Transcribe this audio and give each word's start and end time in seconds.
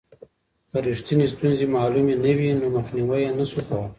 که 0.71 0.77
رښتینې 0.87 1.25
ستونزې 1.33 1.65
معلومې 1.75 2.15
نه 2.23 2.31
وي 2.37 2.49
نو 2.59 2.67
مخنیوی 2.77 3.19
یې 3.25 3.31
نسو 3.37 3.59
کولای. 3.67 3.89